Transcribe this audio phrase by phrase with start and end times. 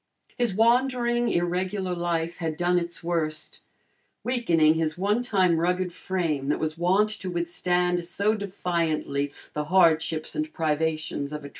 [0.35, 3.59] His wandering irregular life had done its worst,
[4.23, 10.33] weakening his one time rugged frame that was wont to withstand so defiantly, the hardships
[10.35, 11.49] and privations of a tramp life.